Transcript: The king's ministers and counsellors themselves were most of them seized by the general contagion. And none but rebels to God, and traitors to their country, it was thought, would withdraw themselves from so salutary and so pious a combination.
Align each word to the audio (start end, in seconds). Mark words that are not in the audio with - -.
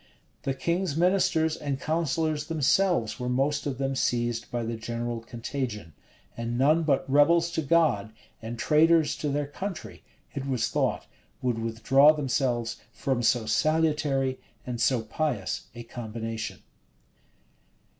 The 0.41 0.55
king's 0.55 0.97
ministers 0.97 1.55
and 1.55 1.79
counsellors 1.79 2.47
themselves 2.47 3.19
were 3.19 3.29
most 3.29 3.67
of 3.67 3.77
them 3.77 3.95
seized 3.95 4.49
by 4.49 4.63
the 4.63 4.75
general 4.75 5.19
contagion. 5.19 5.93
And 6.35 6.57
none 6.57 6.81
but 6.81 7.07
rebels 7.07 7.51
to 7.51 7.61
God, 7.61 8.11
and 8.41 8.57
traitors 8.57 9.15
to 9.17 9.29
their 9.29 9.45
country, 9.45 10.01
it 10.33 10.47
was 10.47 10.69
thought, 10.69 11.05
would 11.43 11.59
withdraw 11.59 12.13
themselves 12.13 12.77
from 12.91 13.21
so 13.21 13.45
salutary 13.45 14.39
and 14.65 14.81
so 14.81 15.03
pious 15.03 15.67
a 15.75 15.83
combination. 15.83 16.63